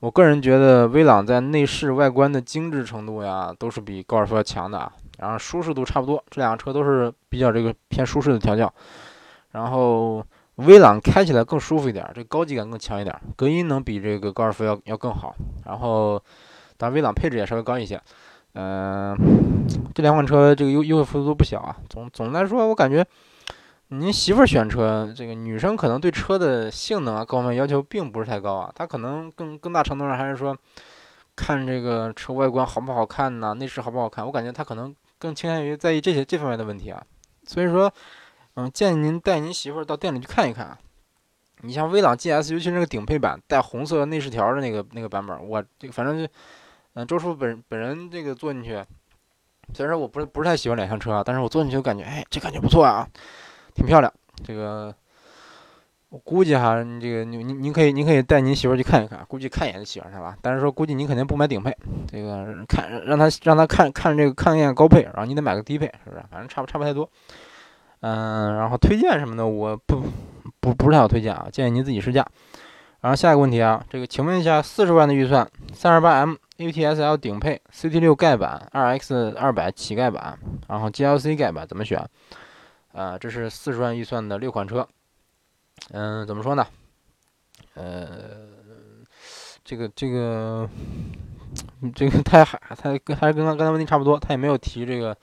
[0.00, 4.92] 我个人觉得威朗在内饰外观的精致程度呀，都是比高尔夫要强的啊。
[5.18, 8.72] 然后舒适度差不多，这两个车都是比较这个偏舒适的调教。
[9.52, 10.24] 然后
[10.56, 15.34] 威朗开起来更舒服一点，这高级感更强一点，隔音能比这个高尔夫要要更好。
[15.64, 16.22] 然后，
[16.76, 18.00] 当然威朗配置也稍微高一些。
[18.54, 19.16] 嗯，
[19.94, 21.76] 这两款车这个优优惠幅度都不小啊。
[21.88, 23.04] 总总的来说，我感觉
[23.88, 30.56] 您媳妇儿选车，这个女生可能对车的性能啊各方面要求并不是太高啊，她可能更更大程度上还是说
[31.36, 34.26] 看这个车外观好不好看呐，内饰好不好看。
[34.26, 37.02] 我感觉她可能更倾向于在意这些这方面的问题啊。
[37.44, 37.92] 所以说，
[38.54, 40.78] 嗯，建议您带您媳妇儿到店里去看一看啊。
[41.62, 46.30] 你像威朗 GS，尤其是那个顶配版带红色内饰条的那个那个版本，我这个反正就，
[47.00, 48.84] 嗯，周叔本本人这个坐进去，
[49.72, 53.08] 虽然说我不是不是太喜欢两厢车啊，但是我坐进去就感觉，哎，这感觉不错啊，
[53.74, 54.12] 挺漂亮。
[54.44, 54.94] 这个
[56.10, 60.36] 我估计哈，这个您您您可以您可以带您媳妇去看一看，估计看一眼就喜欢上了。
[60.42, 61.74] 但是说估计你肯定不买顶配，
[62.06, 66.22] 这个看让他让他看看这个看一眼高配，然后你得买个低配，是不是？
[66.30, 67.08] 反正差不差不太多。
[68.00, 70.02] 嗯，然后推荐什么的我不。
[70.62, 72.26] 不不是太好推荐啊，建议您自己试驾。
[73.00, 81.98] 然后下一个问题啊，这个请问一下，四十万的预算，三十八 M A T S L 顶配，CT 六盖板，二 X 二百乞丐版，然后 G L C 盖板怎么选？
[82.92, 84.86] 啊，这是四十万预算的六款车。
[85.90, 86.66] 嗯，怎么说呢？
[87.74, 88.48] 呃，
[89.64, 90.68] 这个这个
[91.94, 95.16] 这个他还他跟还是跟刚刚才问题差不多，他也没有提这个，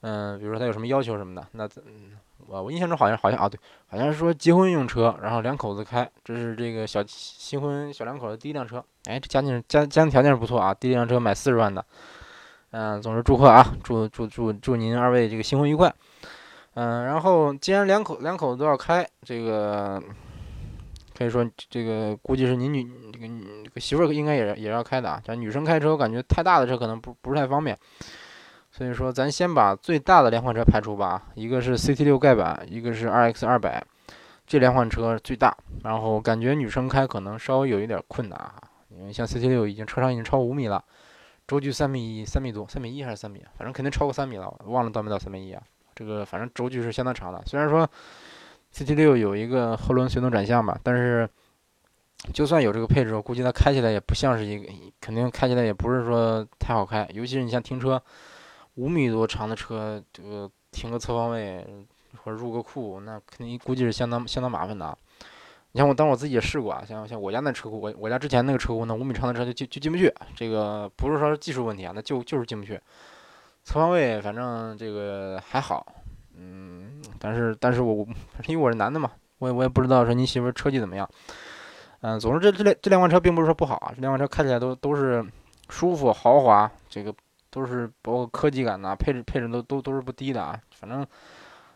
[0.00, 2.15] 嗯，比如说他有什么要求什么的，那嗯。
[2.48, 8.84] 我我印象中好像好像啊对，好像是说结婚用车，然后两口子开，这是这个小新婚小两口的第一辆车。
[9.04, 11.84] 哎，这家境家家庭条件不错啊，第一辆车买四十万的。
[12.70, 15.92] 嗯，总之祝贺啊，祝祝祝祝您二位这个新婚愉快。
[16.74, 20.02] 嗯，然后既然两口两口子都要开，这个
[21.16, 23.26] 可以说这个估计是您女这个
[23.64, 25.22] 这个媳妇儿应该也也要开的啊。
[25.24, 27.78] 像女生开车，我感觉太大的车可能不不是太方便。
[28.76, 33.82] 所以说，咱先把最大的两款车排除吧，一个是 CT 六盖板，一个是 RX 二百，
[34.46, 35.56] 这两款车最大。
[35.82, 38.52] 然后感觉女生开可能稍微有一点困难啊，
[38.90, 40.84] 因为像 CT 六已经车长已经超五米了，
[41.46, 43.42] 轴距三米一，三米多，三米一还是三米？
[43.56, 45.62] 反正肯定超过三米了，忘了到没到三米一啊。
[45.94, 47.42] 这个反正轴距是相当长的。
[47.46, 47.88] 虽然说
[48.74, 51.26] CT 六有一个后轮随动转向吧，但是
[52.34, 58.02] 就算有这个配置，我估计它开起来也不像是一个，肯定开起来也不是说太好开，尤其是你像停车。
[58.76, 61.66] 五米多长的车，这个停个侧方位
[62.22, 64.96] 或者入个库，那肯定估计是相当相当麻烦的。
[65.72, 70.10] 你像我，当我自己也试过啊，像像我家那车库，我我家之前那个车库，那五米长的车就就就进不去。
[70.34, 72.80] 这个不是说技术问题啊，那就就是进不去。
[73.64, 75.86] 侧方位反正这个还好，
[76.34, 78.06] 嗯，但是但是我
[78.46, 81.08] 因为我是男的嘛，我也我也不知道说你媳妇车技怎么样。
[82.00, 85.24] 嗯，总之这这两这两款车并不是说不好啊，这两款车开起来都都是
[85.68, 87.14] 舒服豪华，这个。
[87.56, 90.60] 都是包括科技感呐，配置配置都都都是不低的啊。
[90.78, 91.06] 反正，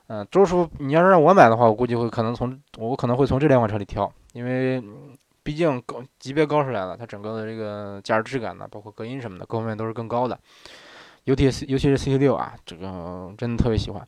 [0.09, 4.83] 嗯，周叔，你要是让我买的话，我估计会可能从我可能会从这两款车里挑，因为
[5.43, 10.39] 毕竟高级别高出来了，它整个的这个驾驶质感呢，包括隔音什么的，各方面都是更高的。
[11.25, 14.07] 尤其尤其是 CT 六啊，这个真的特别喜欢。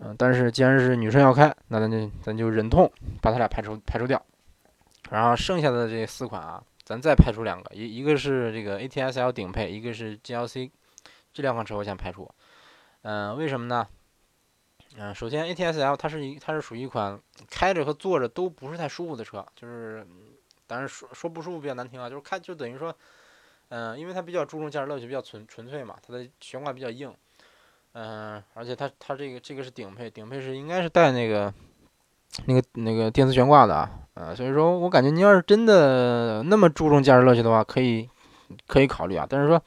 [0.00, 2.90] 嗯，但是既然是女生要开，那咱就咱就忍痛
[3.22, 4.20] 把它俩排除排除掉。
[5.10, 6.60] 然后剩下的这四款啊。
[6.86, 10.70] 咱再排除两个，一一个是这个 A T S L 顶配，一个是 G L C，
[11.32, 12.30] 这两款车我先排除。
[13.02, 13.88] 嗯，为什么呢？
[14.96, 17.20] 嗯，首先 A T S L 它是一它是属于一款
[17.50, 20.06] 开着和坐着都不是太舒服的车，就是，
[20.68, 22.96] 当然说说不舒服比较难听啊，就是开就等于说，
[23.70, 27.12] 嗯，因为它比较注重驾驶乐趣，比较纯纯粹嘛，它的悬挂比较硬，
[27.94, 31.52] 嗯，而且它它这个这个是顶配，顶配是应该是带那个。
[32.46, 38.08] 那个那个电磁悬挂的啊，呃，所以说我感觉您要是真的那么注重驾驶乐趣的话，可以
[38.66, 39.26] 可以考虑啊。
[39.28, 39.60] 但是说，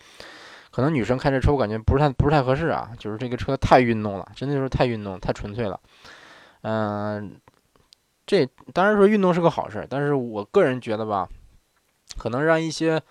[0.72, 2.92] 可能女生开这车，我感觉不是太不是太合适啊。
[2.98, 5.80] 就是这个车太运动了，真的就是太运动、太纯粹了。
[6.62, 7.36] 嗯，
[8.28, 11.28] 这当然说运动是个好事，但是我个人觉得吧，
[12.18, 13.02] 可能让一些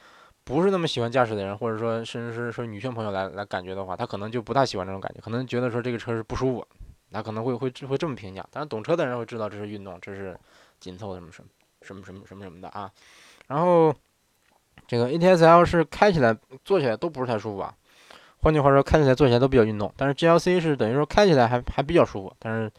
[0.45, 6.67] 不是那么喜欢驾驶的人，或者说甚至是说女性朋友来来感觉的话，她可能就不太喜欢这种感觉，可能觉得说这个车是不舒服。
[7.12, 10.38] 他可能会会会这么评价，当然懂车的人会知道这是运动，这是
[10.79, 11.49] 紧凑什么什么
[11.83, 12.90] 什么什么什么什么的啊。
[13.47, 13.94] 然后
[14.87, 17.75] 这个 A T S L 是开起来、坐起来都不是太舒服啊。
[18.40, 19.92] 换句话说，开起来、坐起来都比较运动。
[19.97, 22.71] 但是 G L C 是等于说开起来还还比较舒服，但是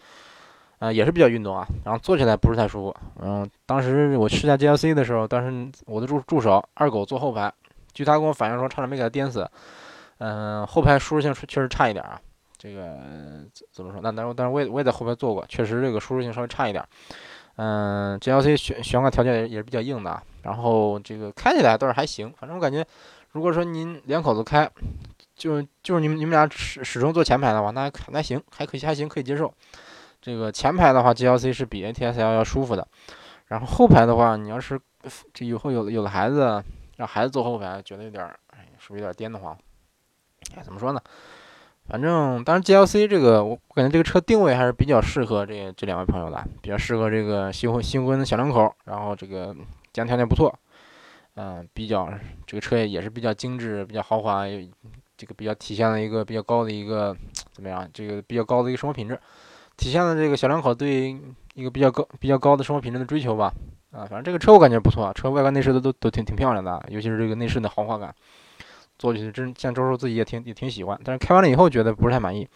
[0.77, 1.67] 呃也是比较运动啊。
[1.83, 2.95] 然后坐起来不是太舒服。
[3.21, 7.51] 嗯，当时我试驾 G L C 的时候，当时我的助助手二狗坐后排，
[7.93, 9.49] 据他跟我反映说，差点没给他颠死。
[10.19, 12.21] 嗯，后排舒适性确实差一点啊。
[12.59, 12.99] 这个
[13.71, 14.01] 怎么说？
[14.01, 16.85] 那但是但是我也我也在后边坐过，确实这个舒适性稍微差一点。
[17.55, 22.31] 嗯，G L C 悬悬挂条件也也是比较硬的，然后这个开起来倒是还行。
[22.37, 22.85] 反正我感觉，
[23.31, 24.69] 如果说您两口子开，
[25.35, 29.53] 就就是你们你们俩始始终坐前排的话，那还那行还可以还行可以接受。
[30.21, 32.85] 这个前排的话，G L C 是比 A T S L 要舒服的。
[33.47, 34.79] 然后后排的话，你要是
[35.33, 36.61] 这以后有有了孩子，
[36.97, 39.57] 让孩子坐后排，觉得有点，哎，是不是有点颠得慌？
[40.55, 41.01] 哎，怎么说呢？
[41.89, 49.55] 反正当然 GLC 这个，我感觉这个车定位还是比较适合这这两位朋友的，比较适合这个新婚新婚的小两口，然后这个
[49.91, 50.53] 家庭条件不错，
[51.33, 52.07] 嗯，比较
[52.45, 54.45] 这个车也是比较精致、比较豪华，
[55.17, 57.15] 这个比较体现了一个比较高的一个
[57.51, 57.89] 怎么样？
[57.91, 59.19] 这个比较高的一个生活品质，
[59.75, 61.17] 体现了这个小两口对
[61.55, 63.51] 一个比较高、比较高的生活品质的追求吧。
[63.91, 68.13] 啊，反正这个车我感觉不错，车外观内饰都都都挺挺漂亮的，尤其是这个内饰的豪华感。
[68.99, 72.47] 坐进去真像周叔自己也挺也挺喜欢，但是开完了以后觉得不是太满意。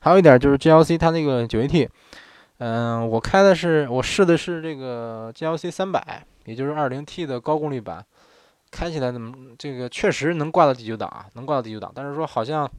[0.00, 1.88] 还有一点就是 GLC 它那个 9AT，
[2.58, 8.04] 嗯，我开的是我试的是这个 GLC 三百，也就是 2.0T 的高功率版，
[8.70, 12.70] 开起来怎么这个确实能挂到第九档啊，能挂到第九档，但是说好像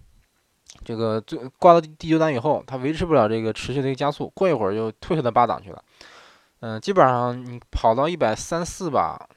[0.86, 5.84] 这个最挂到第九档以后，它维持不了这个持续的一个加速，过一会儿就退回到八档去了。
[6.60, 9.28] 嗯，基本上你跑到一百三四吧。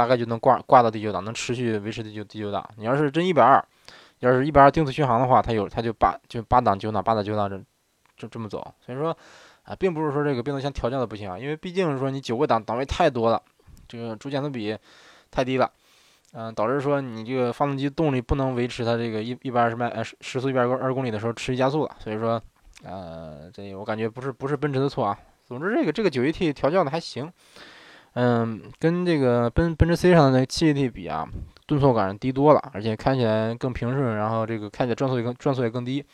[0.00, 2.66] 大概就能挂挂到第九档，能持续维持第九第九档。
[2.78, 3.62] 你要是真一百二，
[4.20, 7.62] 要是一百二定速巡航的话，它有它就八就八档九档八档九档这
[8.16, 8.66] 这这么走。
[8.80, 9.14] 所以说
[9.64, 13.42] 啊，并不是说这个变速箱调教的不行啊，因为毕竟是说你九个档档位太多了，
[13.86, 14.74] 这个主减速比
[15.30, 15.70] 太低了，
[16.32, 21.94] 嗯，导致说你这个发动机动力不能维持它这个一一百二十迈呃时速一百二二公里的时候持续加速了。
[21.98, 22.42] 所以说，
[22.84, 25.18] 呃，这我感觉不是不是奔驰的错啊。
[25.46, 27.30] 总之这个这个九 AT 调教的还行。
[28.14, 31.28] 嗯，跟这个奔奔驰 C 上的那个七 AT 比啊，
[31.66, 36.04] 顿挫感低多了，而且开起来更平顺，然后这个开起来转速也更转速也更低，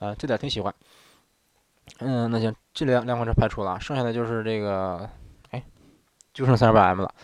[0.00, 0.74] 啊，这点挺喜欢。
[2.00, 5.08] 嗯，那行，这两两款车排除了，剩下的就是这个，
[5.50, 5.62] 哎，
[6.32, 7.14] 就剩三十八 M 了，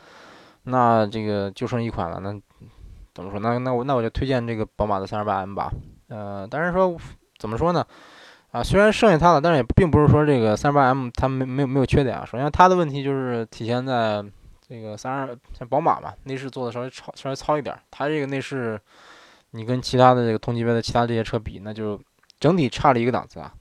[0.64, 2.30] 那这个就剩一款了，那
[3.14, 3.40] 怎么说？
[3.40, 5.70] 那那我那我就推荐这个宝马的三十八 M 吧。
[6.08, 6.96] 呃，但是说
[7.38, 7.84] 怎么说呢？
[8.56, 12.24] 啊，虽然剩下它了，但是也并不是说这个三十八 M 它没没有没有缺点啊。
[12.24, 14.24] 首先它的问题就是体现在
[14.66, 17.78] 这个三二像宝马嘛，内饰做的稍微糙稍微糙一点。
[17.90, 18.80] 它这个内饰，
[19.50, 22.00] 你跟其他的这个同级别的其他这些车比，那就
[22.40, 23.52] 整体差了一个档次啊，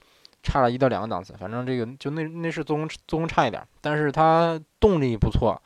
[0.42, 1.34] 差了一到两个档次。
[1.38, 5.60] 反正这个就内内饰做工做工差一点，但是它动力不错，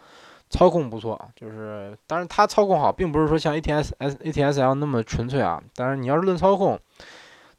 [0.49, 1.16] 操控不错。
[1.37, 5.62] 就是当然它操控好，并不是说像 ATS S ATS L 那么纯粹啊。
[5.77, 6.77] 但是你要是论操控。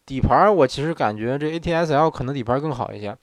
[0.05, 3.15] 底盘我其实感觉这 ATS L 可能底盘更好一些，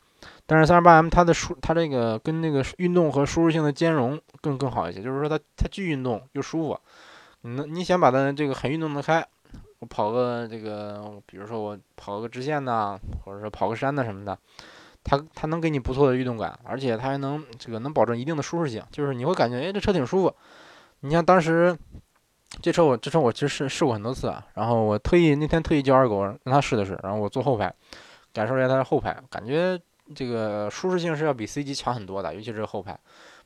[0.46, 6.80] 但是三十八 M 它的舒它这个跟那个运动和舒适性的兼容更更好一些，就是说它它既运动又舒服。
[7.42, 9.26] 你能你想把它这个很运动的开，
[9.80, 14.38] 我跑个这个，比如说我跑个直线呐，或者说跑个山呐什么的，
[15.04, 20.34] 它它能给你不错的运动感，而且它还能这个能保证一定的舒适性，就是你会感觉哎这车挺舒服。
[21.00, 21.76] 你像当时。
[22.62, 27.72] 这车我这车我其实试试过很多次啊，然后我特意那天特意叫二狗让他试的试，然后我坐后排，
[28.32, 29.78] 感受一下它的后排，感觉
[30.14, 32.98] 这个舒适性是要比 C 级强很多的，尤其是后排，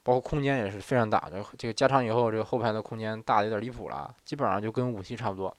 [0.04, 1.44] 包括空间也是非常大的。
[1.58, 5.54] 这个加长以后，这个后排的空间大的有点离谱了，基本上就跟五系差不多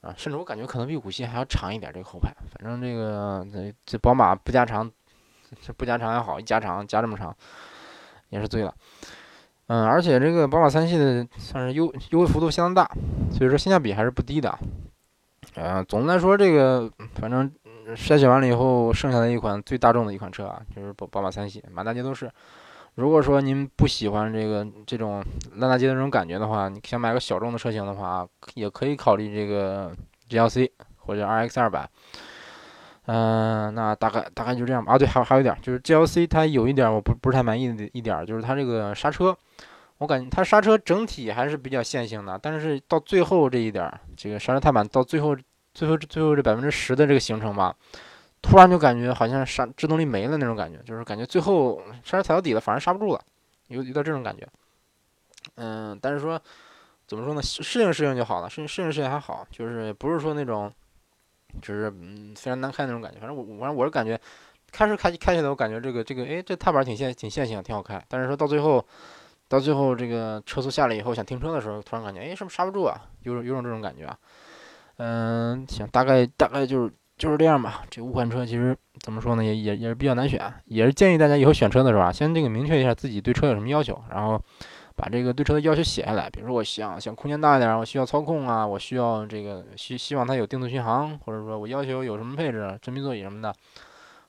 [0.00, 1.92] 啊，甚至我感觉可能比五系还要长一点。
[1.92, 4.90] 这个后排，反正这个这这宝马不加长，
[5.60, 7.36] 这不加长还好，一加长加这么长，
[8.30, 8.74] 也是醉了。
[9.68, 12.90] 嗯，而且这个宝马三系的算是优优惠幅度相当大，
[13.30, 14.58] 所以说性价比还是不低的。
[15.54, 17.50] 嗯，总的来说，这个反正
[17.94, 22.30] 筛选完了以后，剩下的一款最大众的一款车啊，就是宝宝马三系，满大街都是。
[22.94, 25.22] 如果说您不喜欢这个这种
[25.56, 29.94] 烂大街的这种感觉的话，你想买个小众的车型的话，也可以考虑这个
[30.30, 31.88] GLC 或者 RX 二百。
[33.04, 34.94] 嗯，那大概大概就这样吧。
[34.94, 39.36] 啊，对，还有还有一点就是 GLC 它有一点我不不是太满意的一点，就是它这个刹车。
[39.98, 45.36] 我感觉它刹车整体还是比较线性的，但是到最后这一点，这个刹车踏板到最后
[45.74, 47.74] 最后最后这百分之十的这个行程吧，
[48.40, 53.20] 突然就感觉好像刹制动力没了那种感觉，就是感觉最后刹车踩到底了，反而刹不住了，
[53.66, 54.46] 有有点这种感觉。
[55.56, 56.40] 嗯，但是说
[57.06, 57.42] 怎么说呢？
[57.42, 60.72] 适应适应就好了，适应适应适应还好，就是不是说那种
[61.60, 63.18] 就是嗯非常难开那种感觉。
[63.18, 64.20] 反正我反正我是感觉
[64.70, 68.00] 开始开开起来，我感觉这个这个哎这踏板挺线挺线性，挺好开。
[68.06, 68.86] 但是说到最后。
[69.48, 73.00] 到最后，这个车速下来以后，想停车的时候，突然感觉，哎，是不是刹不住啊？
[73.22, 74.16] 有种有种这种感觉啊。
[74.98, 77.82] 嗯，行，大概大概就是就是这样吧。
[77.88, 84.38] 这五款车其实怎么说呢，也也也是比较难选，也是建议大家以后选车的时候啊，先这个明确一下自己对车有什么要求，然后
[84.96, 86.28] 把这个对车的要求写下来。
[86.28, 93.54] 比如说，我想想空间大一点，我需要操控啊，我需要这个希希望它有定速巡航，或者说我要求有什么配置，真皮座椅什么的，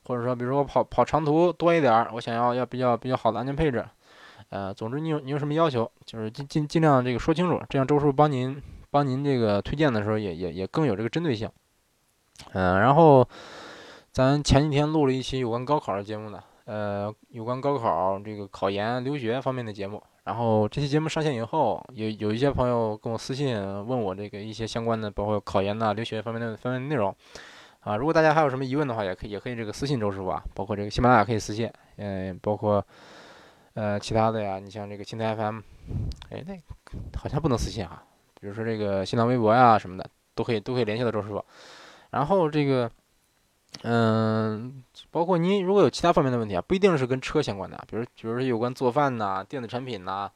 [0.04, 3.84] 或者说，比如说我跑跑长途多一点儿，我想要要比较比较好的安全配置。
[4.50, 11.48] 呃，总之你有你有什么要求，就是尽尽尽量这个说清楚，这样周叔帮您帮您这个推荐的时候也也也更有这个针对性。
[12.52, 13.26] 嗯，然后
[14.12, 27.14] 咱前几天录了一期有关高考的节目呢，呃，有关高考这个考研留学方面的节目，然后这期节目上线以后，有有一些朋友跟我私信问我这个一些相关的，包括考研呐、留学方面的方面内容。
[27.80, 32.84] 啊，如果大家还有什么疑问的话，也可以也可以这个私信周师傅啊，包括这个喜马拉雅可以私信，嗯，包括
[33.80, 35.60] 呃其他的呀，你像这个青台 FM，
[36.28, 36.54] 哎，那
[37.18, 38.02] 好像不能私信啊，
[38.38, 40.04] 比如说这个新浪微博呀什么的，
[40.34, 41.42] 都可以都可以联系到周师傅。
[42.10, 42.90] 然后这个，
[43.84, 50.30] 嗯，包括您如果有其他方面的问题啊，不一定是跟车相关的，比如比如说有关做饭呐、电子产品呐。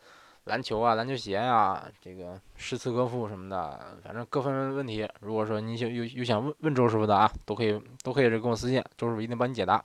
[0.45, 9.83] 篮球啊，篮球鞋呀，这个诗词歌赋什么的，反正各方面问题，如果说你想有有想问问周师傅的啊，都可以都可以这跟我私信，周师傅一定帮你解答。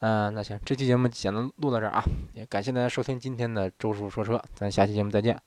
[0.00, 2.02] 嗯，那行，这期节目简单录到这儿啊，
[2.34, 5.40] 也感谢大家收听今天的周叔说车，咱下期节目再见。